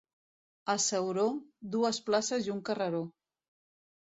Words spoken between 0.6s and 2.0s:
A Ceuró, dues